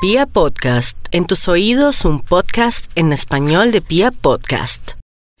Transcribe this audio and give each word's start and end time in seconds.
Pia 0.00 0.26
Podcast, 0.26 0.96
en 1.10 1.26
tus 1.26 1.48
oídos 1.48 2.04
un 2.04 2.20
podcast 2.20 2.88
en 2.94 3.12
español 3.12 3.72
de 3.72 3.80
Pia 3.80 4.12
Podcast. 4.12 4.92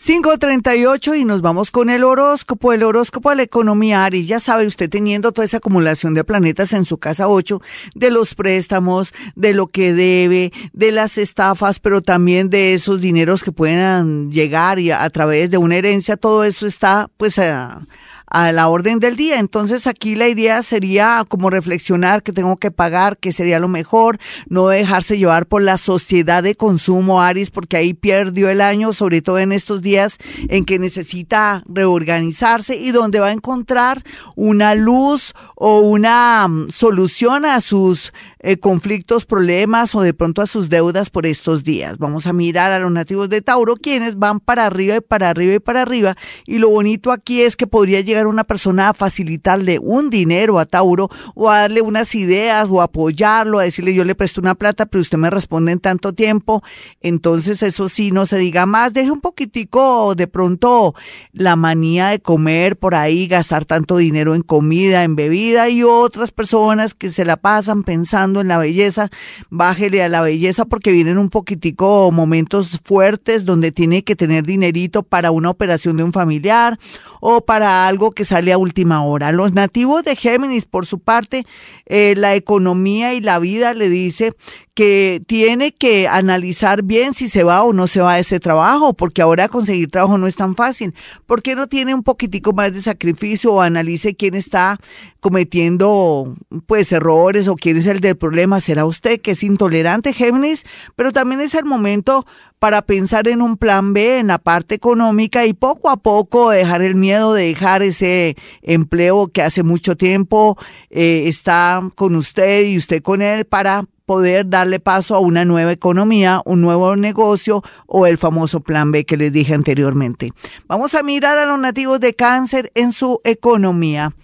538 0.04 1.14
y 1.14 1.24
nos 1.24 1.42
vamos 1.42 1.70
con 1.70 1.90
el 1.90 2.02
horóscopo, 2.02 2.72
el 2.72 2.82
horóscopo 2.82 3.30
de 3.30 3.36
la 3.36 3.42
economía 3.42 4.04
Aries. 4.04 4.26
Ya 4.26 4.40
sabe 4.40 4.66
usted 4.66 4.90
teniendo 4.90 5.30
toda 5.30 5.44
esa 5.44 5.58
acumulación 5.58 6.12
de 6.14 6.24
planetas 6.24 6.72
en 6.72 6.84
su 6.84 6.98
casa 6.98 7.28
8, 7.28 7.60
de 7.94 8.10
los 8.10 8.34
préstamos, 8.34 9.14
de 9.36 9.54
lo 9.54 9.68
que 9.68 9.92
debe, 9.92 10.52
de 10.72 10.90
las 10.90 11.18
estafas, 11.18 11.78
pero 11.78 12.02
también 12.02 12.50
de 12.50 12.74
esos 12.74 13.00
dineros 13.00 13.44
que 13.44 13.52
pueden 13.52 14.32
llegar 14.32 14.80
y 14.80 14.90
a, 14.90 15.08
través 15.10 15.50
de 15.50 15.58
una 15.58 15.76
herencia, 15.76 16.16
todo 16.16 16.42
eso 16.42 16.66
está 16.66 17.08
pues 17.16 17.38
a, 17.38 17.86
a 18.30 18.52
la 18.52 18.68
orden 18.68 19.00
del 19.00 19.16
día. 19.16 19.38
Entonces 19.38 19.86
aquí 19.86 20.14
la 20.14 20.28
idea 20.28 20.62
sería 20.62 21.24
como 21.28 21.50
reflexionar 21.50 22.22
que 22.22 22.32
tengo 22.32 22.56
que 22.56 22.70
pagar, 22.70 23.18
que 23.18 23.32
sería 23.32 23.58
lo 23.58 23.68
mejor, 23.68 24.18
no 24.48 24.68
dejarse 24.68 25.18
llevar 25.18 25.46
por 25.46 25.62
la 25.62 25.76
sociedad 25.76 26.42
de 26.42 26.54
consumo, 26.54 27.22
Aris, 27.22 27.50
porque 27.50 27.76
ahí 27.76 27.94
perdió 27.94 28.48
el 28.48 28.60
año, 28.60 28.92
sobre 28.92 29.22
todo 29.22 29.38
en 29.38 29.52
estos 29.52 29.82
días 29.82 30.18
en 30.48 30.64
que 30.64 30.78
necesita 30.78 31.62
reorganizarse 31.66 32.76
y 32.76 32.90
donde 32.90 33.20
va 33.20 33.28
a 33.28 33.32
encontrar 33.32 34.04
una 34.36 34.74
luz 34.74 35.34
o 35.54 35.80
una 35.80 36.46
mm, 36.48 36.70
solución 36.70 37.44
a 37.44 37.60
sus 37.60 38.12
eh, 38.40 38.58
conflictos, 38.58 39.26
problemas 39.26 39.94
o 39.94 40.02
de 40.02 40.14
pronto 40.14 40.42
a 40.42 40.46
sus 40.46 40.68
deudas 40.68 41.10
por 41.10 41.26
estos 41.26 41.64
días. 41.64 41.98
Vamos 41.98 42.26
a 42.26 42.32
mirar 42.32 42.72
a 42.72 42.78
los 42.78 42.92
nativos 42.92 43.28
de 43.28 43.42
Tauro, 43.42 43.76
quienes 43.76 44.18
van 44.18 44.40
para 44.40 44.66
arriba 44.66 44.96
y 44.96 45.00
para 45.00 45.30
arriba 45.30 45.54
y 45.54 45.58
para 45.58 45.82
arriba. 45.82 46.16
Y 46.46 46.58
lo 46.58 46.68
bonito 46.68 47.10
aquí 47.10 47.42
es 47.42 47.56
que 47.56 47.66
podría 47.66 48.00
llegar 48.00 48.17
una 48.26 48.44
persona 48.44 48.88
a 48.88 48.94
facilitarle 48.94 49.78
un 49.78 50.10
dinero 50.10 50.58
a 50.58 50.66
Tauro 50.66 51.08
o 51.34 51.50
a 51.50 51.60
darle 51.60 51.80
unas 51.80 52.14
ideas 52.14 52.68
o 52.70 52.82
apoyarlo, 52.82 53.58
a 53.58 53.64
decirle 53.64 53.94
yo 53.94 54.04
le 54.04 54.14
presto 54.14 54.40
una 54.40 54.54
plata, 54.54 54.86
pero 54.86 55.02
usted 55.02 55.18
me 55.18 55.30
responde 55.30 55.72
en 55.72 55.80
tanto 55.80 56.12
tiempo. 56.12 56.62
Entonces 57.00 57.62
eso 57.62 57.88
sí, 57.88 58.10
no 58.10 58.26
se 58.26 58.38
diga 58.38 58.66
más, 58.66 58.92
deje 58.92 59.10
un 59.10 59.20
poquitico 59.20 60.14
de 60.14 60.26
pronto 60.26 60.94
la 61.32 61.56
manía 61.56 62.08
de 62.08 62.20
comer 62.20 62.76
por 62.76 62.94
ahí, 62.94 63.26
gastar 63.26 63.64
tanto 63.64 63.96
dinero 63.96 64.34
en 64.34 64.42
comida, 64.42 65.04
en 65.04 65.16
bebida 65.16 65.68
y 65.68 65.82
otras 65.82 66.30
personas 66.30 66.94
que 66.94 67.10
se 67.10 67.24
la 67.24 67.36
pasan 67.36 67.82
pensando 67.82 68.40
en 68.40 68.48
la 68.48 68.58
belleza, 68.58 69.10
bájele 69.50 70.02
a 70.02 70.08
la 70.08 70.20
belleza 70.20 70.64
porque 70.64 70.92
vienen 70.92 71.18
un 71.18 71.28
poquitico 71.28 72.10
momentos 72.10 72.80
fuertes 72.84 73.44
donde 73.44 73.72
tiene 73.72 74.04
que 74.04 74.16
tener 74.16 74.44
dinerito 74.44 75.02
para 75.02 75.30
una 75.30 75.50
operación 75.50 75.96
de 75.96 76.04
un 76.04 76.12
familiar 76.12 76.78
o 77.20 77.40
para 77.40 77.86
algo 77.86 78.07
que 78.12 78.24
sale 78.24 78.52
a 78.52 78.58
última 78.58 79.02
hora. 79.04 79.32
Los 79.32 79.52
nativos 79.52 80.04
de 80.04 80.16
Géminis, 80.16 80.64
por 80.64 80.86
su 80.86 80.98
parte, 80.98 81.44
eh, 81.86 82.14
la 82.16 82.34
economía 82.34 83.14
y 83.14 83.20
la 83.20 83.38
vida 83.38 83.74
le 83.74 83.88
dice 83.88 84.32
que 84.78 85.20
tiene 85.26 85.72
que 85.72 86.06
analizar 86.06 86.84
bien 86.84 87.12
si 87.12 87.28
se 87.28 87.42
va 87.42 87.64
o 87.64 87.72
no 87.72 87.88
se 87.88 88.00
va 88.00 88.12
a 88.12 88.18
ese 88.20 88.38
trabajo, 88.38 88.94
porque 88.94 89.22
ahora 89.22 89.48
conseguir 89.48 89.90
trabajo 89.90 90.18
no 90.18 90.28
es 90.28 90.36
tan 90.36 90.54
fácil. 90.54 90.94
¿Por 91.26 91.42
qué 91.42 91.56
no 91.56 91.66
tiene 91.66 91.94
un 91.94 92.04
poquitico 92.04 92.52
más 92.52 92.72
de 92.72 92.80
sacrificio 92.80 93.54
o 93.54 93.60
analice 93.60 94.14
quién 94.14 94.36
está 94.36 94.78
cometiendo 95.18 96.36
pues 96.66 96.92
errores 96.92 97.48
o 97.48 97.56
quién 97.56 97.76
es 97.78 97.88
el 97.88 97.98
del 97.98 98.16
problema? 98.16 98.60
¿Será 98.60 98.84
usted 98.84 99.20
que 99.20 99.32
es 99.32 99.42
intolerante, 99.42 100.12
Géminis? 100.12 100.64
Pero 100.94 101.10
también 101.10 101.40
es 101.40 101.54
el 101.54 101.64
momento 101.64 102.24
para 102.60 102.82
pensar 102.82 103.26
en 103.26 103.42
un 103.42 103.56
plan 103.56 103.92
B 103.92 104.20
en 104.20 104.28
la 104.28 104.38
parte 104.38 104.76
económica 104.76 105.44
y 105.44 105.54
poco 105.54 105.90
a 105.90 105.96
poco 105.96 106.50
dejar 106.50 106.82
el 106.82 106.94
miedo 106.94 107.34
de 107.34 107.48
dejar 107.48 107.82
ese 107.82 108.36
empleo 108.62 109.26
que 109.26 109.42
hace 109.42 109.64
mucho 109.64 109.96
tiempo 109.96 110.56
eh, 110.88 111.24
está 111.26 111.82
con 111.96 112.14
usted 112.14 112.64
y 112.64 112.76
usted 112.76 113.02
con 113.02 113.22
él 113.22 113.44
para 113.44 113.84
poder 114.08 114.48
darle 114.48 114.80
paso 114.80 115.14
a 115.14 115.18
una 115.18 115.44
nueva 115.44 115.70
economía, 115.70 116.40
un 116.46 116.62
nuevo 116.62 116.96
negocio 116.96 117.62
o 117.86 118.06
el 118.06 118.16
famoso 118.16 118.60
plan 118.60 118.90
B 118.90 119.04
que 119.04 119.18
les 119.18 119.30
dije 119.30 119.52
anteriormente. 119.52 120.32
Vamos 120.66 120.94
a 120.94 121.02
mirar 121.02 121.36
a 121.36 121.44
los 121.44 121.60
nativos 121.60 122.00
de 122.00 122.14
cáncer 122.14 122.72
en 122.74 122.92
su 122.92 123.20
economía. 123.22 124.14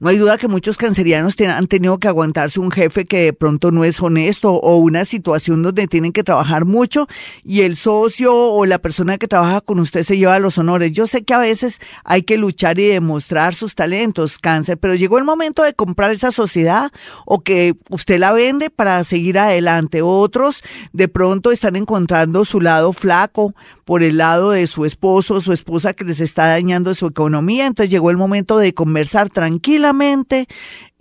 No 0.00 0.08
hay 0.08 0.16
duda 0.16 0.38
que 0.38 0.48
muchos 0.48 0.76
cancerianos 0.76 1.36
han 1.40 1.66
tenido 1.66 1.98
que 1.98 2.08
aguantarse 2.08 2.60
un 2.60 2.70
jefe 2.70 3.04
que 3.04 3.24
de 3.24 3.32
pronto 3.32 3.70
no 3.70 3.84
es 3.84 4.00
honesto 4.00 4.52
o 4.52 4.76
una 4.76 5.04
situación 5.04 5.62
donde 5.62 5.86
tienen 5.86 6.12
que 6.12 6.24
trabajar 6.24 6.64
mucho 6.64 7.06
y 7.44 7.62
el 7.62 7.76
socio 7.76 8.34
o 8.34 8.66
la 8.66 8.78
persona 8.78 9.18
que 9.18 9.28
trabaja 9.28 9.60
con 9.60 9.78
usted 9.78 10.02
se 10.02 10.18
lleva 10.18 10.38
los 10.38 10.58
honores. 10.58 10.92
Yo 10.92 11.06
sé 11.06 11.24
que 11.24 11.34
a 11.34 11.38
veces 11.38 11.80
hay 12.04 12.22
que 12.22 12.38
luchar 12.38 12.78
y 12.78 12.88
demostrar 12.88 13.54
sus 13.54 13.74
talentos, 13.74 14.38
cáncer, 14.38 14.78
pero 14.78 14.94
llegó 14.94 15.18
el 15.18 15.24
momento 15.24 15.62
de 15.62 15.74
comprar 15.74 16.12
esa 16.12 16.30
sociedad 16.30 16.90
o 17.26 17.40
que 17.40 17.74
usted 17.90 18.18
la 18.18 18.32
vende 18.32 18.70
para 18.70 19.02
seguir 19.04 19.38
adelante. 19.38 20.02
Otros 20.02 20.62
de 20.92 21.08
pronto 21.08 21.52
están 21.52 21.76
encontrando 21.76 22.44
su 22.44 22.60
lado 22.60 22.92
flaco 22.92 23.54
por 23.84 24.02
el 24.02 24.16
lado 24.16 24.50
de 24.50 24.66
su 24.66 24.84
esposo 24.84 25.34
o 25.34 25.40
su 25.40 25.52
esposa 25.52 25.92
que 25.92 26.04
les 26.04 26.20
está 26.20 26.46
dañando 26.46 26.94
su 26.94 27.06
economía. 27.06 27.66
Entonces 27.66 27.90
llegó 27.90 28.10
el 28.10 28.16
momento 28.16 28.58
de 28.58 28.74
conversar 28.74 29.28
tranquilamente, 29.28 29.51
tranquilamente 29.52 30.46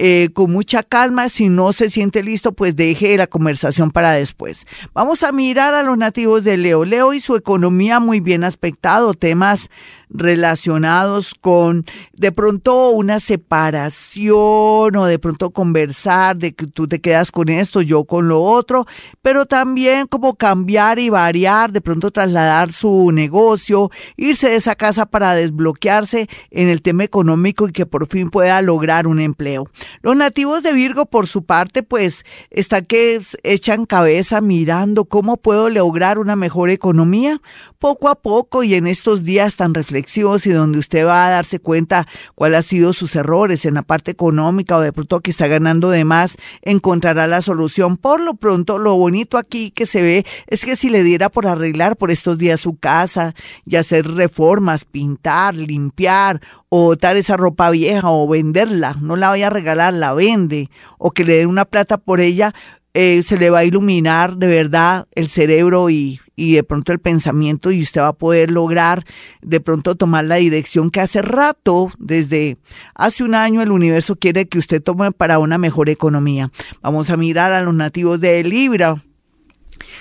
eh, 0.04 0.30
con 0.34 0.52
mucha 0.52 0.82
calma. 0.82 1.30
Si 1.30 1.48
no 1.48 1.74
se 1.74 1.92
siente 1.92 2.24
listo, 2.24 2.54
pues 2.54 2.76
deje 2.76 3.16
la 3.18 3.28
conversación 3.28 3.92
para 3.92 4.14
después. 4.14 4.66
Vamos 4.96 5.22
a 5.22 5.32
mirar 5.32 5.76
a 5.76 5.84
los 5.84 5.96
nativos 5.96 6.44
de 6.44 6.58
Leo. 6.58 6.86
Leo 6.86 7.14
y 7.14 7.20
su 7.20 7.36
economía 7.36 8.00
muy 8.00 8.20
bien 8.20 8.44
aspectado, 8.44 9.14
temas 9.14 9.70
relacionados 10.14 11.34
con 11.40 11.86
de 12.14 12.32
pronto 12.32 12.90
una 12.90 13.20
separación 13.20 14.96
o 14.96 15.06
de 15.06 15.20
pronto 15.20 15.52
conversar 15.52 16.38
de 16.38 16.54
que 16.54 16.68
tú 16.68 16.88
te 16.88 17.00
quedas 17.00 17.32
con 17.32 17.50
esto, 17.50 17.82
yo 17.82 18.04
con 18.04 18.28
lo 18.28 18.42
otro, 18.42 18.86
pero 19.22 19.46
también 19.46 20.08
como 20.08 20.36
cambiar 20.36 21.00
y 21.00 21.10
variar, 21.10 21.72
de 21.72 21.82
pronto 21.82 22.12
trasladar 22.12 22.74
su 22.74 23.12
negocio, 23.14 23.90
irse 24.18 24.50
de 24.50 24.56
esa 24.58 24.76
casa 24.76 25.06
para 25.06 25.36
desbloquearse 25.36 26.28
en 26.50 26.68
el 26.68 26.82
tema 26.82 27.04
económico 27.04 27.68
y 27.68 27.72
que 27.72 27.86
por 27.86 28.08
fin 28.08 28.30
pueda 28.30 28.62
lograr 28.62 29.08
un 29.08 29.20
empleo. 29.20 29.70
Los 30.02 30.16
nativos 30.16 30.64
de 30.64 30.74
Virgo, 30.74 31.06
por 31.06 31.28
su 31.28 31.44
parte, 31.44 31.84
pues 31.84 32.26
están 32.50 32.86
que 32.86 33.22
echan 33.44 33.86
cabeza 33.86 34.42
mirando 34.42 35.06
cómo 35.06 35.38
puedo 35.38 35.70
lograr 35.70 36.20
una 36.20 36.36
mejor 36.36 36.70
economía 36.70 37.42
poco 37.80 38.10
a 38.10 38.16
poco 38.16 38.64
y 38.64 38.76
en 38.76 38.88
estos 38.88 39.24
días 39.24 39.56
tan 39.56 39.74
reflexivos 39.74 40.46
y 40.46 40.52
donde 40.52 40.80
usted 40.80 41.06
va 41.06 41.26
a 41.26 41.30
darse 41.30 41.60
cuenta 41.60 42.08
cuál 42.36 42.56
ha 42.56 42.62
sido 42.62 42.94
sus 42.94 43.16
errores 43.16 43.66
en 43.66 43.76
la 43.76 43.82
parte 43.82 44.12
económica 44.12 44.78
o 44.78 44.82
de 44.82 44.94
pronto 44.94 45.20
que 45.20 45.32
está 45.32 45.48
ganando 45.48 45.90
de 45.90 46.06
más, 46.06 46.38
encontrará 46.62 47.28
la 47.28 47.42
solución. 47.42 47.98
Por 47.98 48.22
lo 48.22 48.36
pronto, 48.36 48.78
lo 48.78 48.96
bonito 48.98 49.38
aquí 49.38 49.72
que 49.72 49.86
se 49.86 50.02
ve 50.02 50.26
es 50.48 50.66
que 50.66 50.76
si 50.76 50.90
le 50.90 51.04
diera 51.04 51.30
por 51.30 51.48
arreglar 51.48 51.98
por 51.98 52.12
estos 52.12 52.38
días 52.38 52.60
su 52.60 52.78
casa 52.78 53.34
y 53.66 53.76
hacer 53.76 54.08
reformas, 54.08 54.86
pintar, 54.86 55.56
limpiar 55.56 56.42
o 56.74 56.86
botar 56.86 57.18
esa 57.18 57.36
ropa 57.36 57.70
vieja 57.70 58.10
o 58.10 58.26
venderla, 58.30 58.96
no 59.02 59.18
la 59.18 59.28
vaya 59.28 59.48
a 59.48 59.50
regalar, 59.50 59.94
la 59.94 60.14
vende 60.14 60.70
o 60.98 61.12
que 61.12 61.26
le 61.26 61.36
den 61.36 61.50
una 61.50 61.66
plata 61.66 61.98
por 61.98 62.22
ella, 62.22 62.56
eh, 62.94 63.24
se 63.24 63.38
le 63.38 63.50
va 63.50 63.60
a 63.60 63.66
iluminar 63.66 64.38
de 64.38 64.48
verdad 64.48 65.06
el 65.12 65.28
cerebro 65.28 65.90
y, 65.90 66.22
y 66.38 66.54
de 66.54 66.64
pronto 66.64 66.94
el 66.94 67.00
pensamiento 67.00 67.72
y 67.72 67.82
usted 67.82 68.00
va 68.00 68.08
a 68.08 68.14
poder 68.14 68.52
lograr 68.52 69.04
de 69.42 69.60
pronto 69.60 69.96
tomar 69.96 70.24
la 70.24 70.36
dirección 70.36 70.92
que 70.92 71.02
hace 71.02 71.22
rato, 71.22 71.92
desde 72.00 72.56
hace 72.96 73.26
un 73.26 73.36
año, 73.36 73.62
el 73.62 73.72
universo 73.72 74.16
quiere 74.16 74.48
que 74.48 74.58
usted 74.58 74.82
tome 74.82 75.12
para 75.12 75.40
una 75.40 75.58
mejor 75.58 75.90
economía. 75.90 76.52
Vamos 76.82 77.10
a 77.10 77.18
mirar 77.18 77.52
a 77.52 77.62
los 77.62 77.76
nativos 77.76 78.22
de 78.22 78.46
Libra 78.46 79.04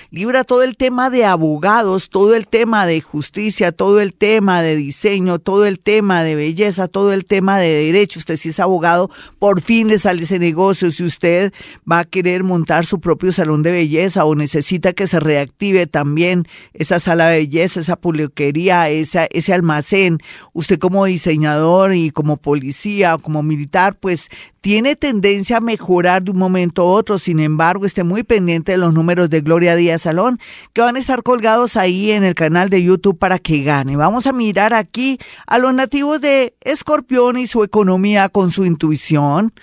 Libra 0.09 0.43
todo 0.43 0.63
el 0.63 0.77
tema 0.77 1.09
de 1.09 1.25
abogados, 1.25 2.09
todo 2.09 2.35
el 2.35 2.47
tema 2.47 2.85
de 2.85 3.01
justicia, 3.01 3.71
todo 3.71 3.99
el 4.01 4.13
tema 4.13 4.61
de 4.61 4.75
diseño, 4.75 5.39
todo 5.39 5.65
el 5.65 5.79
tema 5.79 6.23
de 6.23 6.35
belleza, 6.35 6.87
todo 6.87 7.13
el 7.13 7.25
tema 7.25 7.57
de 7.59 7.69
derecho. 7.85 8.19
Usted 8.19 8.35
si 8.35 8.49
es 8.49 8.59
abogado, 8.59 9.09
por 9.39 9.61
fin 9.61 9.87
le 9.87 9.97
sale 9.97 10.23
ese 10.23 10.39
negocio. 10.39 10.91
Si 10.91 11.03
usted 11.03 11.53
va 11.89 11.99
a 11.99 12.05
querer 12.05 12.43
montar 12.43 12.85
su 12.85 12.99
propio 12.99 13.31
salón 13.31 13.63
de 13.63 13.71
belleza 13.71 14.25
o 14.25 14.35
necesita 14.35 14.93
que 14.93 15.07
se 15.07 15.19
reactive 15.19 15.87
también 15.87 16.47
esa 16.73 16.99
sala 16.99 17.27
de 17.27 17.37
belleza, 17.39 17.79
esa 17.79 17.95
peluquería, 17.95 18.89
esa, 18.89 19.25
ese 19.25 19.53
almacén, 19.53 20.19
usted 20.53 20.79
como 20.79 21.05
diseñador 21.05 21.93
y 21.93 22.11
como 22.11 22.37
policía 22.37 23.15
o 23.15 23.19
como 23.19 23.43
militar, 23.43 23.95
pues 23.99 24.29
tiene 24.61 24.95
tendencia 24.95 25.57
a 25.57 25.61
mejorar 25.61 26.23
de 26.23 26.31
un 26.31 26.37
momento 26.37 26.83
a 26.83 26.85
otro, 26.85 27.17
sin 27.17 27.39
embargo, 27.39 27.85
esté 27.85 28.03
muy 28.03 28.21
pendiente 28.23 28.73
de 28.73 28.77
los 28.77 28.93
números 28.93 29.29
de 29.31 29.41
Gloria 29.41 29.70
Díaz 29.75 30.03
Salón, 30.03 30.39
que 30.73 30.81
van 30.81 30.95
a 30.95 30.99
estar 30.99 31.23
colgados 31.23 31.77
ahí 31.77 32.11
en 32.11 32.23
el 32.23 32.35
canal 32.35 32.69
de 32.69 32.83
YouTube 32.83 33.17
para 33.17 33.39
que 33.39 33.63
gane. 33.63 33.95
Vamos 33.95 34.27
a 34.27 34.33
mirar 34.33 34.73
aquí 34.73 35.19
a 35.47 35.57
los 35.57 35.73
nativos 35.73 36.21
de 36.21 36.55
Escorpión 36.61 37.37
y 37.37 37.47
su 37.47 37.63
economía 37.63 38.29
con 38.29 38.51
su 38.51 38.65
intuición 38.65 39.53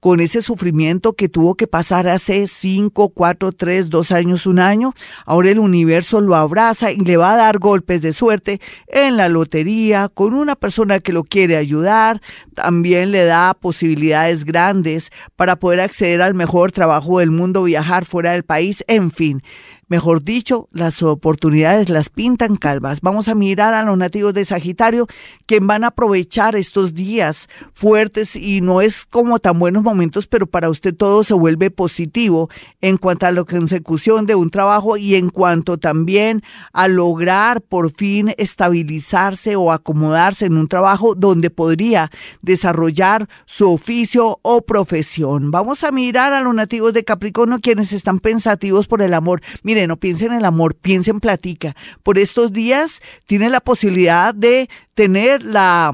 con 0.00 0.20
ese 0.20 0.42
sufrimiento 0.42 1.14
que 1.14 1.28
tuvo 1.28 1.54
que 1.54 1.66
pasar 1.66 2.08
hace 2.08 2.46
cinco, 2.46 3.08
cuatro, 3.08 3.52
tres, 3.52 3.90
dos 3.90 4.12
años, 4.12 4.46
un 4.46 4.58
año. 4.58 4.94
Ahora 5.26 5.50
el 5.50 5.58
universo 5.58 6.20
lo 6.20 6.36
abraza 6.36 6.92
y 6.92 6.98
le 6.98 7.16
va 7.16 7.34
a 7.34 7.36
dar 7.36 7.58
golpes 7.58 8.02
de 8.02 8.12
suerte 8.12 8.60
en 8.86 9.16
la 9.16 9.28
lotería, 9.28 10.08
con 10.08 10.34
una 10.34 10.56
persona 10.56 11.00
que 11.00 11.12
lo 11.12 11.24
quiere 11.24 11.56
ayudar. 11.56 12.20
También 12.54 13.10
le 13.10 13.24
da 13.24 13.54
posibilidades 13.54 14.44
grandes 14.44 15.10
para 15.36 15.56
poder 15.56 15.80
acceder 15.80 16.22
al 16.22 16.34
mejor 16.34 16.72
trabajo 16.72 17.18
del 17.18 17.30
mundo, 17.30 17.64
viajar 17.64 18.04
fuera 18.04 18.32
del 18.32 18.44
país, 18.44 18.84
en 18.86 19.10
fin. 19.10 19.42
Mejor 19.88 20.22
dicho, 20.22 20.68
las 20.70 21.02
oportunidades 21.02 21.88
las 21.88 22.10
pintan 22.10 22.56
calvas. 22.56 23.00
Vamos 23.00 23.28
a 23.28 23.34
mirar 23.34 23.72
a 23.72 23.82
los 23.82 23.96
nativos 23.96 24.34
de 24.34 24.44
Sagitario, 24.44 25.06
que 25.46 25.60
van 25.60 25.82
a 25.82 25.88
aprovechar 25.88 26.56
estos 26.56 26.92
días 26.92 27.48
fuertes 27.72 28.36
y 28.36 28.60
no 28.60 28.82
es 28.82 29.06
como 29.06 29.38
tan 29.38 29.58
buenos 29.58 29.82
momentos, 29.82 30.26
pero 30.26 30.46
para 30.46 30.68
usted 30.68 30.94
todo 30.94 31.24
se 31.24 31.32
vuelve 31.32 31.70
positivo 31.70 32.50
en 32.82 32.98
cuanto 32.98 33.24
a 33.24 33.32
la 33.32 33.44
consecución 33.44 34.26
de 34.26 34.34
un 34.34 34.50
trabajo 34.50 34.98
y 34.98 35.14
en 35.14 35.30
cuanto 35.30 35.78
también 35.78 36.42
a 36.74 36.86
lograr 36.86 37.62
por 37.62 37.90
fin 37.90 38.34
estabilizarse 38.36 39.56
o 39.56 39.72
acomodarse 39.72 40.44
en 40.44 40.58
un 40.58 40.68
trabajo 40.68 41.14
donde 41.14 41.48
podría 41.48 42.10
desarrollar 42.42 43.26
su 43.46 43.72
oficio 43.72 44.38
o 44.42 44.60
profesión. 44.62 45.50
Vamos 45.50 45.82
a 45.82 45.92
mirar 45.92 46.34
a 46.34 46.42
los 46.42 46.54
nativos 46.54 46.92
de 46.92 47.04
Capricornio, 47.04 47.58
quienes 47.60 47.94
están 47.94 48.20
pensativos 48.20 48.86
por 48.86 49.00
el 49.00 49.14
amor 49.14 49.40
no 49.86 49.96
piense 49.96 50.26
en 50.26 50.32
el 50.32 50.44
amor, 50.44 50.74
piense 50.74 51.10
en 51.10 51.20
platica. 51.20 51.76
Por 52.02 52.18
estos 52.18 52.52
días 52.52 53.00
tiene 53.26 53.50
la 53.50 53.60
posibilidad 53.60 54.34
de 54.34 54.68
tener 54.94 55.42
la 55.42 55.92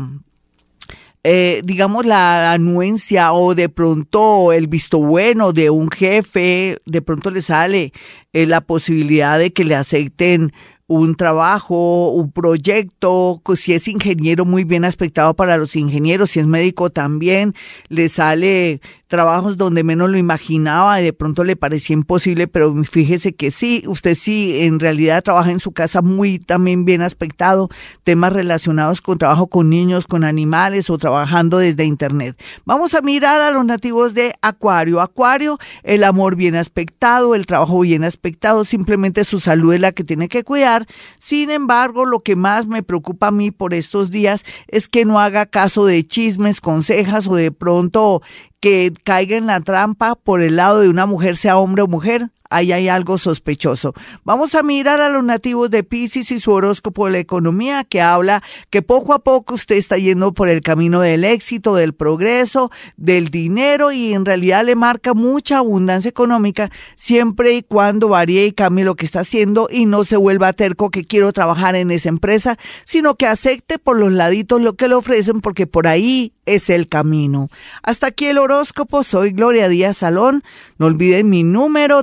eh, 1.27 1.63
digamos, 1.65 2.05
la 2.05 2.53
anuencia 2.53 3.33
o 3.33 3.55
de 3.55 3.71
pronto 3.71 4.53
el 4.53 4.67
visto 4.67 4.99
bueno 4.99 5.55
de 5.55 5.71
un 5.71 5.91
jefe, 5.91 6.79
de 6.85 7.01
pronto 7.01 7.31
le 7.31 7.41
sale 7.41 7.95
eh, 8.35 8.45
la 8.45 8.61
posibilidad 8.61 9.39
de 9.39 9.51
que 9.51 9.65
le 9.65 9.75
acepten 9.75 10.53
un 10.87 11.15
trabajo, 11.15 12.11
un 12.11 12.31
proyecto, 12.31 13.41
si 13.57 13.73
es 13.73 13.89
ingeniero 13.89 14.45
muy 14.45 14.65
bien 14.65 14.85
aspectado 14.85 15.35
para 15.35 15.57
los 15.57 15.77
ingenieros, 15.77 16.31
si 16.31 16.41
es 16.41 16.47
médico 16.47 16.91
también, 16.91 17.55
le 17.89 18.11
sale 18.11 18.83
trabajos 19.15 19.57
donde 19.57 19.85
menos 19.85 20.11
lo 20.11 20.19
imaginaba 20.19 21.01
y 21.01 21.05
de 21.05 21.13
pronto 21.13 21.45
le 21.45 21.55
parecía 21.55 21.95
imposible, 21.95 22.49
pero 22.49 22.75
fíjese 22.83 23.33
que 23.33 23.53
sí, 23.53 23.85
usted 23.87 24.17
sí, 24.17 24.63
en 24.63 24.81
realidad 24.81 25.23
trabaja 25.23 25.53
en 25.53 25.61
su 25.61 25.71
casa 25.71 26.03
muy 26.03 26.41
también 26.41 26.85
bien 26.85 27.01
aspectado, 27.01 27.69
temas 28.03 28.33
relacionados 28.33 29.01
con 29.01 29.19
trabajo 29.19 29.47
con 29.47 29.71
niños, 29.71 30.09
con 30.09 30.25
animales 30.25 30.91
o 30.91 30.99
trabajando 30.99 31.59
desde 31.59 31.85
Internet. 31.85 32.37
Vamos 32.65 32.97
a 32.97 33.03
mirar 33.03 33.41
a 33.41 33.53
los 33.53 33.65
nativos 33.65 34.15
de 34.15 34.35
Acuario. 34.43 35.01
Acuario, 35.01 35.61
el 35.85 36.03
amor 36.03 36.35
bien 36.35 36.57
aspectado, 36.57 37.37
el 37.37 37.47
trabajo 37.47 37.79
bien 37.79 38.03
aspectado, 38.03 38.65
simplemente 38.65 39.23
su 39.23 39.39
salud 39.39 39.75
es 39.75 39.81
la 39.81 39.93
que 39.93 40.03
tiene 40.03 40.29
que 40.29 40.43
cuidar. 40.43 40.89
Sin 41.21 41.53
embargo, 41.53 42.05
lo 42.05 42.19
que 42.19 42.35
más 42.35 42.67
me 42.67 42.83
preocupa 42.83 43.29
a 43.29 43.31
mí 43.31 43.53
por 43.53 43.75
estos 43.75 44.11
días 44.11 44.45
es 44.67 44.89
que 44.89 45.05
no 45.05 45.21
haga 45.21 45.47
caso 45.47 45.87
de 45.87 46.05
chismes, 46.05 46.61
consejas 46.61 47.29
o 47.29 47.37
de 47.37 47.53
pronto 47.53 48.23
que 48.65 48.95
caiga 49.05 49.37
en 49.37 49.45
la 49.45 49.61
trampa 49.61 50.15
por 50.15 50.41
el 50.41 50.57
lado 50.57 50.81
de 50.81 50.89
una 50.89 51.05
mujer, 51.05 51.37
sea 51.37 51.59
hombre 51.59 51.83
o 51.83 51.87
mujer, 51.87 52.31
ahí 52.55 52.73
hay 52.73 52.89
algo 52.89 53.19
sospechoso. 53.19 53.95
Vamos 54.25 54.55
a 54.55 54.63
mirar 54.63 55.01
a 55.01 55.09
los 55.09 55.25
nativos 55.25 55.71
de 55.71 55.83
Pisces 55.83 56.31
y 56.31 56.39
su 56.39 56.53
horóscopo 56.53 57.07
de 57.07 57.13
la 57.13 57.19
economía 57.19 57.85
que 57.85 58.01
habla 58.01 58.43
que 58.71 58.83
poco 58.83 59.13
a 59.13 59.19
poco 59.19 59.55
usted 59.55 59.77
está 59.77 59.99
yendo 59.99 60.33
por 60.33 60.49
el 60.49 60.61
camino 60.61 61.01
del 61.01 61.25
éxito, 61.25 61.75
del 61.75 61.95
progreso, 61.95 62.71
del 62.97 63.31
dinero 63.31 63.91
y 63.93 64.13
en 64.13 64.25
realidad 64.25 64.65
le 64.65 64.77
marca 64.77 65.15
mucha 65.15 65.59
abundancia 65.59 66.09
económica 66.09 66.71
siempre 66.97 67.55
y 67.55 67.63
cuando 67.63 68.09
varíe 68.09 68.47
y 68.47 68.53
cambie 68.53 68.85
lo 68.85 68.95
que 68.95 69.05
está 69.05 69.21
haciendo 69.21 69.69
y 69.71 69.87
no 69.87 70.05
se 70.05 70.17
vuelva 70.17 70.53
terco 70.53 70.91
que 70.91 71.05
quiero 71.05 71.33
trabajar 71.33 71.75
en 71.75 71.91
esa 71.91 72.09
empresa, 72.09 72.57
sino 72.85 73.17
que 73.17 73.27
acepte 73.27 73.79
por 73.79 73.99
los 73.99 74.13
laditos 74.13 74.61
lo 74.61 74.75
que 74.75 74.89
le 74.89 74.95
ofrecen 74.95 75.41
porque 75.41 75.67
por 75.67 75.87
ahí 75.87 76.33
es 76.47 76.71
el 76.71 76.89
camino. 76.89 77.49
Hasta 77.83 78.09
aquí 78.09 78.27
el 78.27 78.39
horóscopo, 78.39 79.03
soy 79.03 79.31
Gloria 79.33 79.69
Díaz 79.69 79.99
Salón. 79.99 80.43
No 80.79 80.87
olviden 80.87 81.31
mi 81.31 81.43
número 81.43 82.03